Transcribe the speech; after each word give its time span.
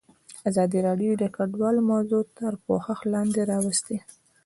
ازادي 0.49 0.79
راډیو 0.87 1.11
د 1.17 1.23
کډوال 1.35 1.77
موضوع 1.91 2.23
تر 2.37 2.53
پوښښ 2.65 2.99
لاندې 3.13 3.41
راوستې. 3.51 3.97